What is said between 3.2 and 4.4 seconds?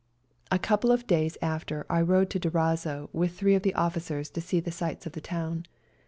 three of the officers